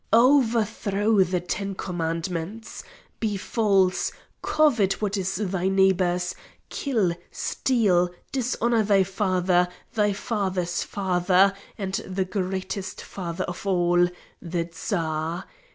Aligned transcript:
"Overthrow 0.13 1.21
the 1.23 1.39
ten 1.39 1.75
commandments! 1.75 2.83
Be 3.19 3.37
false; 3.37 4.11
covet 4.41 4.99
what 4.99 5.15
is 5.15 5.35
thy 5.35 5.67
neighbour's; 5.67 6.33
kill, 6.69 7.13
steal, 7.29 8.09
dishonour 8.31 8.81
thy 8.81 9.03
father, 9.03 9.67
thy 9.93 10.11
father's 10.13 10.81
father, 10.81 11.53
and 11.77 11.93
the 12.07 12.25
greatest 12.25 13.03
father 13.03 13.43
of 13.43 13.67
all 13.67 14.07
the 14.41 14.65
Tsar! 14.65 15.45